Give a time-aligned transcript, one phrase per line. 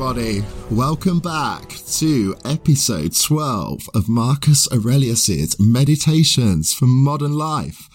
[0.00, 0.44] everybody.
[0.70, 7.88] Welcome back to episode 12 of Marcus Aurelius's Meditations for Modern Life.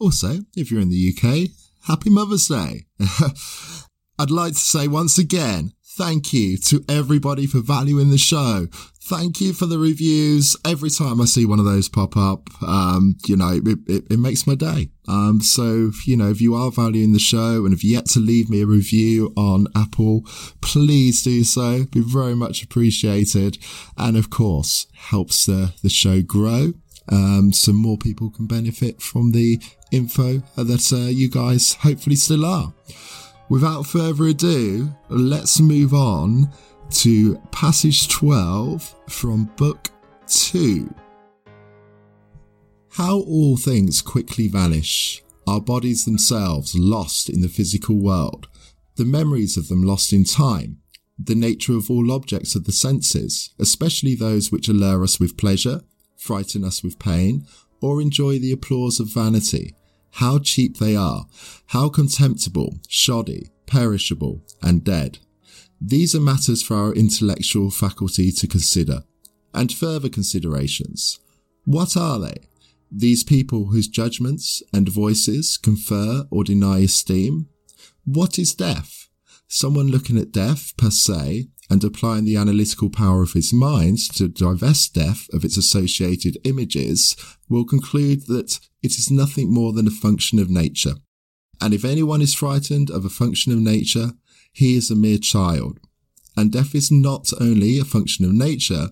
[0.00, 1.50] Also, if you're in the UK,
[1.86, 2.86] happy Mother's Day.
[4.18, 8.66] I'd like to say once again, thank you to everybody for valuing the show.
[9.08, 10.56] Thank you for the reviews.
[10.64, 14.18] Every time I see one of those pop up, um, you know, it, it, it
[14.18, 14.90] makes my day.
[15.08, 18.50] Um, so, you know, if you are valuing the show and have yet to leave
[18.50, 20.22] me a review on Apple,
[20.60, 21.84] please do so.
[21.84, 23.58] Be very much appreciated.
[23.96, 26.72] And of course, helps the, the show grow.
[27.08, 32.44] Um, so more people can benefit from the info that uh, you guys hopefully still
[32.44, 32.72] are.
[33.48, 36.50] Without further ado, let's move on
[36.90, 39.90] to passage 12 from book
[40.26, 40.92] 2.
[42.90, 48.48] How all things quickly vanish, our bodies themselves lost in the physical world,
[48.96, 50.78] the memories of them lost in time,
[51.16, 55.82] the nature of all objects of the senses, especially those which allure us with pleasure,
[56.16, 57.46] frighten us with pain,
[57.80, 59.74] or enjoy the applause of vanity.
[60.16, 61.26] How cheap they are,
[61.66, 65.18] how contemptible, shoddy, perishable, and dead.
[65.78, 69.04] These are matters for our intellectual faculty to consider.
[69.52, 71.18] And further considerations.
[71.66, 72.48] What are they?
[72.90, 77.48] These people whose judgments and voices confer or deny esteem?
[78.06, 79.08] What is death?
[79.48, 84.28] Someone looking at death per se and applying the analytical power of his mind to
[84.28, 87.16] divest death of its associated images
[87.48, 90.94] will conclude that it is nothing more than a function of nature.
[91.60, 94.12] And if anyone is frightened of a function of nature,
[94.52, 95.80] he is a mere child.
[96.36, 98.90] And death is not only a function of nature,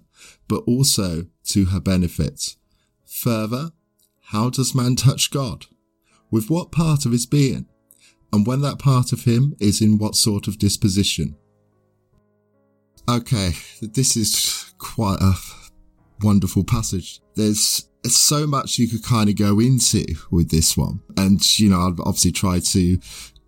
[0.49, 2.57] but also to her benefit.
[3.07, 3.73] Further,
[4.29, 5.67] how does man touch God?
[6.31, 7.67] With what part of his being?
[8.33, 11.37] And when that part of him is in what sort of disposition?
[13.09, 15.35] Okay, this is quite a
[16.23, 17.21] wonderful passage.
[17.35, 21.01] There's so much you could kind of go into with this one.
[21.17, 22.99] And, you know, I've obviously tried to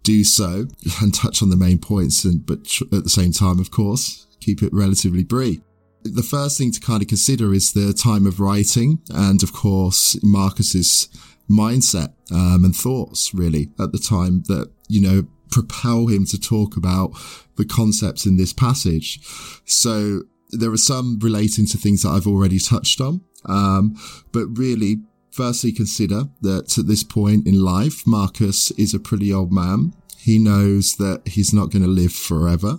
[0.06, 0.66] do so
[1.02, 4.28] and touch on the main points and but tr- at the same time of course
[4.38, 5.58] keep it relatively brief
[6.04, 10.16] the first thing to kind of consider is the time of writing and of course
[10.22, 11.08] marcus's
[11.50, 16.76] mindset um, and thoughts really at the time that you know propel him to talk
[16.76, 17.10] about
[17.56, 19.20] the concepts in this passage
[19.64, 23.94] so there are some relating to things that i've already touched on um,
[24.32, 24.98] but really
[25.36, 29.92] Firstly, consider that at this point in life, Marcus is a pretty old man.
[30.18, 32.78] He knows that he's not going to live forever.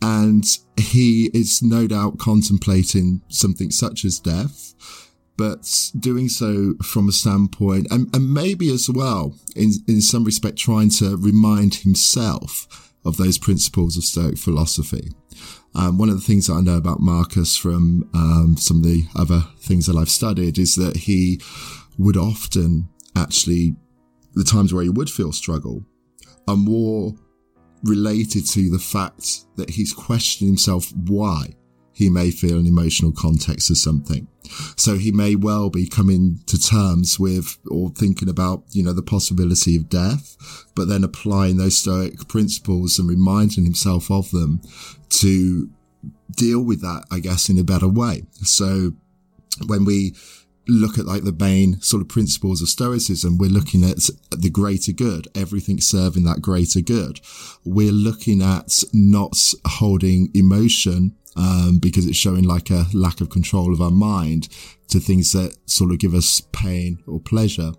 [0.00, 0.44] And
[0.76, 5.03] he is no doubt contemplating something such as death,
[5.36, 10.56] but doing so from a standpoint, and, and maybe as well, in, in some respect,
[10.56, 15.10] trying to remind himself of those principles of Stoic philosophy.
[15.74, 19.06] Um, one of the things that I know about Marcus from um, some of the
[19.16, 21.40] other things that I've studied is that he
[21.98, 23.76] would often actually,
[24.34, 25.84] the times where he would feel struggle
[26.46, 27.12] are more
[27.82, 31.54] related to the fact that he's questioning himself why
[31.94, 34.26] he may feel an emotional context of something.
[34.76, 39.02] So he may well be coming to terms with or thinking about, you know, the
[39.02, 40.36] possibility of death,
[40.74, 44.60] but then applying those stoic principles and reminding himself of them
[45.10, 45.70] to
[46.32, 48.24] deal with that, I guess, in a better way.
[48.42, 48.92] So
[49.66, 50.14] when we
[50.66, 54.92] look at like the main sort of principles of stoicism we're looking at the greater
[54.92, 57.20] good everything serving that greater good
[57.64, 63.72] we're looking at not holding emotion um, because it's showing like a lack of control
[63.72, 64.48] of our mind
[64.88, 67.72] to things that sort of give us pain or pleasure.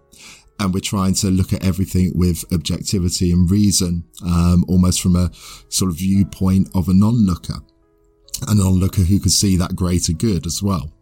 [0.60, 5.32] And we're trying to look at everything with objectivity and reason, um, almost from a
[5.70, 7.60] sort of viewpoint of a non-looker,
[8.48, 10.94] a non-looker who could see that greater good as well.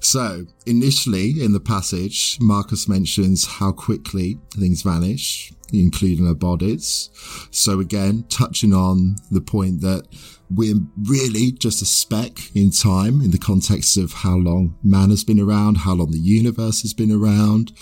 [0.00, 7.10] So, initially in the passage, Marcus mentions how quickly things vanish, including our bodies.
[7.50, 10.06] So again, touching on the point that
[10.50, 15.24] we're really just a speck in time in the context of how long man has
[15.24, 17.72] been around, how long the universe has been around,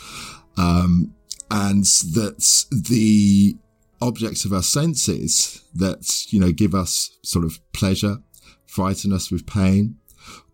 [0.56, 1.14] um,
[1.50, 3.56] and that the
[4.00, 8.18] objects of our senses that, you know, give us sort of pleasure,
[8.66, 9.96] frighten us with pain,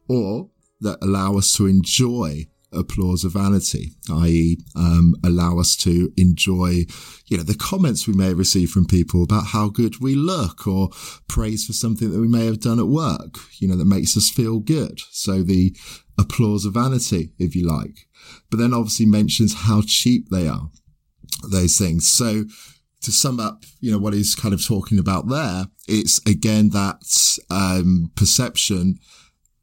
[0.08, 0.50] or
[0.80, 6.84] that allow us to enjoy applause of vanity, i.e., um, allow us to enjoy,
[7.26, 10.90] you know, the comments we may receive from people about how good we look or
[11.28, 14.30] praise for something that we may have done at work, you know, that makes us
[14.30, 14.98] feel good.
[15.10, 15.76] So the
[16.18, 18.06] applause of vanity, if you like,
[18.50, 20.70] but then obviously mentions how cheap they are,
[21.50, 22.08] those things.
[22.08, 22.44] So
[23.02, 27.02] to sum up, you know, what he's kind of talking about there, it's again that
[27.50, 28.98] um, perception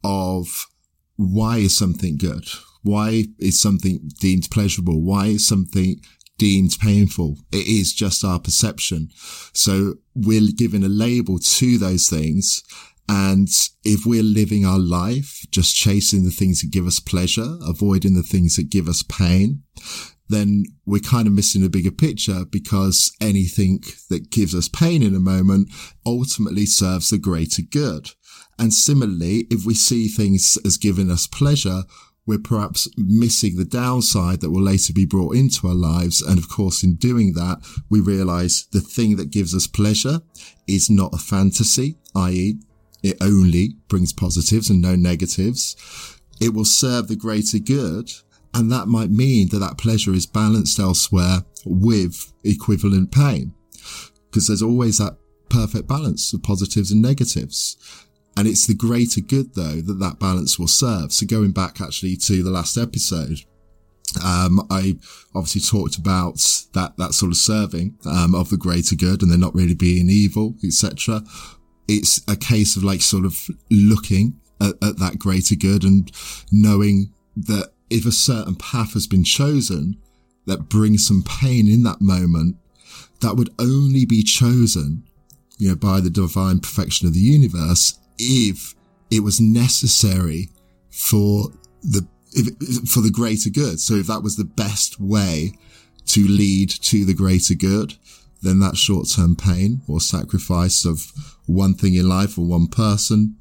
[0.04, 0.68] of
[1.16, 2.46] why is something good?
[2.82, 5.02] Why is something deemed pleasurable?
[5.02, 6.00] Why is something
[6.38, 7.38] deemed painful?
[7.52, 9.10] It is just our perception.
[9.54, 12.64] So we're giving a label to those things.
[13.08, 13.50] And
[13.84, 18.24] if we're living our life just chasing the things that give us pleasure, avoiding the
[18.24, 19.64] things that give us pain,
[20.30, 25.16] then we're kind of missing a bigger picture because anything that gives us pain in
[25.16, 25.70] a moment
[26.06, 28.12] ultimately serves the greater good.
[28.60, 31.84] And similarly, if we see things as giving us pleasure,
[32.30, 36.22] we're perhaps missing the downside that will later be brought into our lives.
[36.22, 37.58] And of course, in doing that,
[37.90, 40.22] we realize the thing that gives us pleasure
[40.68, 42.60] is not a fantasy, i.e.
[43.02, 45.76] it only brings positives and no negatives.
[46.40, 48.12] It will serve the greater good
[48.54, 53.54] and that might mean that that pleasure is balanced elsewhere with equivalent pain.
[54.30, 55.18] Because there's always that
[55.50, 57.76] perfect balance of positives and negatives.
[58.40, 61.12] And it's the greater good though that that balance will serve.
[61.12, 63.40] So going back actually to the last episode,
[64.24, 64.96] um, I
[65.36, 66.36] obviously talked about
[66.74, 70.10] that, that sort of serving, um, of the greater good and they're not really being
[70.10, 71.22] evil, etc.
[71.90, 76.10] It's a case of like sort of looking at, at that greater good and
[76.50, 79.98] knowing that if a certain path has been chosen
[80.46, 82.56] that brings some pain in that moment,
[83.20, 85.04] that would only be chosen,
[85.58, 88.76] you know, by the divine perfection of the universe if
[89.10, 90.50] it was necessary
[90.92, 91.50] for
[91.82, 93.80] the, if, for the greater good.
[93.80, 95.54] So if that was the best way
[96.08, 97.96] to lead to the greater good,
[98.42, 101.12] then that short-term pain or sacrifice of
[101.46, 103.36] one thing in life or one person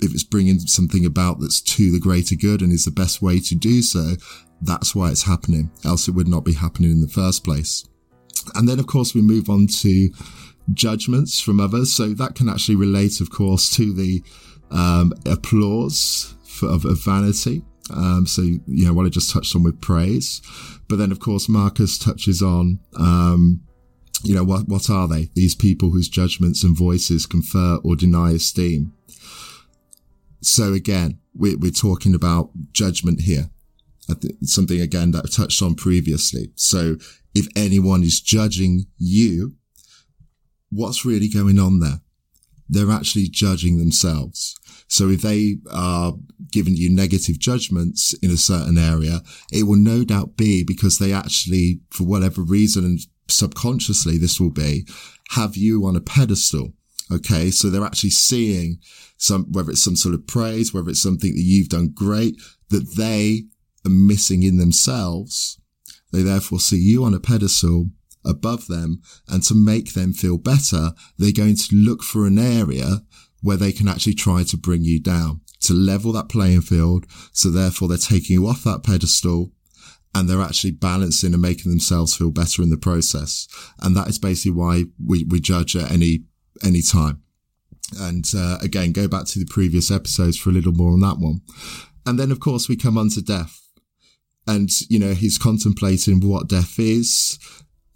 [0.00, 3.40] if it's bringing something about that's to the greater good and is the best way
[3.40, 4.14] to do so,
[4.62, 5.70] that's why it's happening.
[5.84, 7.86] Else it would not be happening in the first place.
[8.54, 10.10] And then, of course, we move on to
[10.72, 11.92] judgments from others.
[11.92, 14.22] So that can actually relate, of course, to the
[14.70, 17.62] um, applause for, of, of vanity.
[17.90, 20.42] Um, so, you know, what I just touched on with praise.
[20.88, 23.62] But then, of course, Marcus touches on, um,
[24.22, 25.30] you know, what, what are they?
[25.34, 28.92] These people whose judgments and voices confer or deny esteem.
[30.42, 33.50] So again, we're, we're talking about judgment here.
[34.42, 36.50] something again that I've touched on previously.
[36.56, 36.96] So
[37.34, 39.54] if anyone is judging you,
[40.70, 42.00] what's really going on there?
[42.68, 44.54] They're actually judging themselves.
[44.88, 46.14] So if they are
[46.50, 49.20] giving you negative judgments in a certain area,
[49.52, 54.50] it will no doubt be because they actually, for whatever reason, and subconsciously this will
[54.50, 54.86] be,
[55.30, 56.72] have you on a pedestal.
[57.10, 57.50] Okay.
[57.50, 58.78] So they're actually seeing
[59.16, 62.36] some, whether it's some sort of praise, whether it's something that you've done great
[62.70, 63.44] that they
[63.86, 65.58] are missing in themselves.
[66.12, 67.90] They therefore see you on a pedestal
[68.24, 73.02] above them and to make them feel better, they're going to look for an area
[73.42, 77.06] where they can actually try to bring you down to level that playing field.
[77.32, 79.52] So therefore they're taking you off that pedestal
[80.14, 83.46] and they're actually balancing and making themselves feel better in the process.
[83.80, 86.24] And that is basically why we, we judge at any,
[86.64, 87.22] any time.
[87.98, 91.18] And uh, again, go back to the previous episodes for a little more on that
[91.18, 91.40] one.
[92.06, 93.60] And then, of course, we come on to death.
[94.46, 97.38] And, you know, he's contemplating what death is.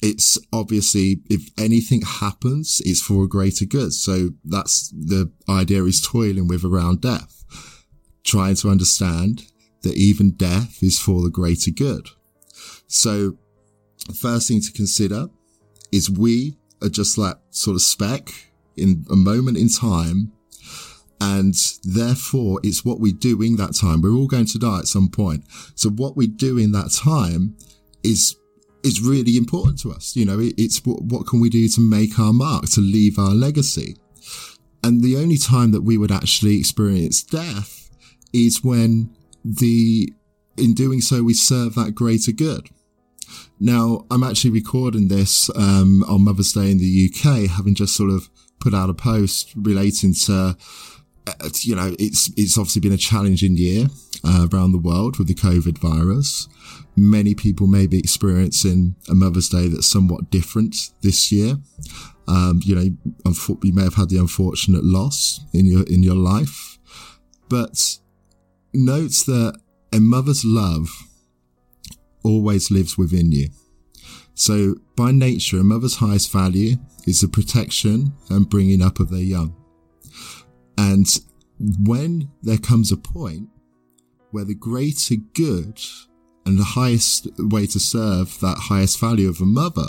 [0.03, 3.93] It's obviously, if anything happens, it's for a greater good.
[3.93, 7.45] So that's the idea he's toiling with around death,
[8.25, 9.45] trying to understand
[9.83, 12.09] that even death is for the greater good.
[12.89, 13.39] So
[14.13, 15.29] first thing to consider
[15.93, 18.31] is we are just that sort of speck
[18.77, 20.33] in a moment in time.
[21.21, 21.55] And
[21.85, 24.03] therefore it's what we do in that time.
[24.03, 25.45] We're all going to die at some point.
[25.77, 27.57] So what we do in that time
[28.03, 28.37] is
[28.85, 30.17] is really important to us.
[30.17, 33.19] You know, it, it's what, what can we do to make our mark, to leave
[33.19, 33.97] our legacy?
[34.85, 37.91] And the only time that we would actually experience death
[38.33, 40.13] is when the,
[40.57, 42.69] in doing so, we serve that greater good.
[43.61, 48.11] Now, I'm actually recording this, um, on Mother's Day in the UK, having just sort
[48.11, 50.57] of put out a post relating to,
[51.63, 53.87] you know, it's, it's obviously been a challenging year
[54.25, 56.49] uh, around the world with the COVID virus.
[56.97, 61.57] Many people may be experiencing a Mother's Day that's somewhat different this year.
[62.29, 66.79] Um, you know, you may have had the unfortunate loss in your, in your life,
[67.49, 67.99] but
[68.73, 69.61] note that
[69.93, 70.89] a mother's love
[72.25, 73.49] always lives within you.
[74.35, 76.77] So by nature, a mother's highest value
[77.07, 79.55] is the protection and bringing up of their young.
[80.77, 81.07] And
[81.61, 83.49] when there comes a point
[84.31, 85.81] where the greater good
[86.45, 89.89] and the highest way to serve that highest value of a mother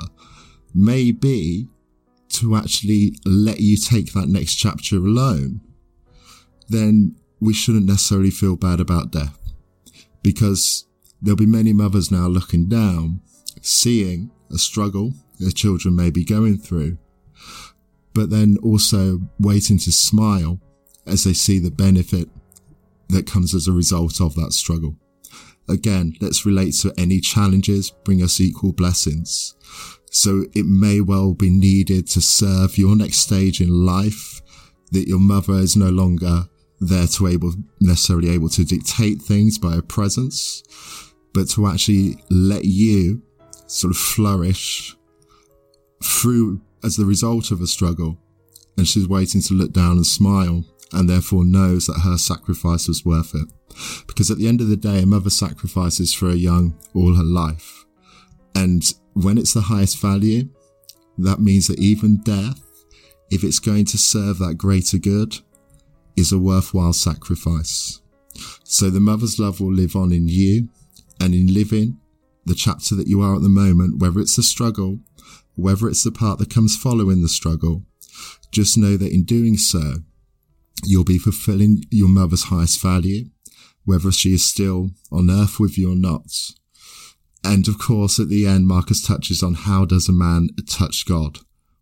[0.74, 1.68] may be
[2.30, 5.62] to actually let you take that next chapter alone,
[6.70, 9.38] then we shouldn't necessarily feel bad about death.
[10.22, 10.86] Because
[11.22, 13.22] there'll be many mothers now looking down,
[13.62, 16.98] seeing a struggle their children may be going through,
[18.14, 20.60] but then also waiting to smile
[21.06, 22.30] as they see the benefit
[23.10, 24.96] that comes as a result of that struggle.
[25.70, 29.56] Again, let's relate to any challenges bring us equal blessings.
[30.12, 34.42] So it may well be needed to serve your next stage in life
[34.92, 36.46] that your mother is no longer
[36.80, 40.64] there to able necessarily able to dictate things by her presence,
[41.34, 43.22] but to actually let you
[43.68, 44.96] sort of flourish
[46.04, 48.20] through as the result of a struggle.
[48.78, 53.06] And she's waiting to look down and smile and therefore knows that her sacrifice was
[53.06, 53.48] worth it.
[54.08, 57.24] Because at the end of the day, a mother sacrifices for a young all her
[57.24, 57.86] life.
[58.56, 60.50] And when it's the highest value,
[61.18, 62.62] that means that even death,
[63.32, 65.38] if it's going to serve that greater good,
[66.16, 68.02] is a worthwhile sacrifice.
[68.64, 70.70] So the mother's love will live on in you
[71.20, 72.00] and in living
[72.46, 75.00] the chapter that you are at the moment, whether it's a struggle,
[75.56, 77.84] whether it's the part that comes following the struggle,
[78.52, 79.96] just know that in doing so,
[80.84, 83.26] you'll be fulfilling your mother's highest value,
[83.86, 86.32] whether she is still on earth with you or not.
[87.44, 91.40] And of course, at the end, Marcus touches on how does a man touch God?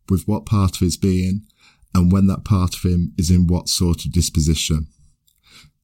[0.10, 1.46] With what part of his being?
[1.94, 4.88] And when that part of him is in what sort of disposition?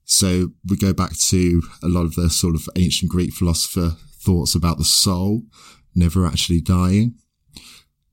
[0.05, 4.55] So we go back to a lot of the sort of ancient Greek philosopher thoughts
[4.55, 5.43] about the soul
[5.97, 7.15] never actually dying.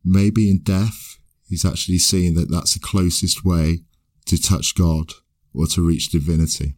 [0.05, 1.13] Maybe in death,
[1.54, 3.78] he's actually seeing that that's the closest way
[4.26, 5.12] to touch God
[5.54, 6.75] or to reach divinity.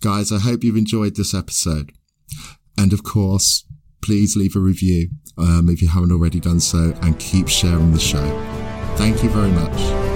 [0.00, 1.92] Guys, I hope you've enjoyed this episode.
[2.78, 3.66] And of course,
[4.02, 7.98] please leave a review um, if you haven't already done so and keep sharing the
[7.98, 8.26] show.
[8.96, 10.15] Thank you very much.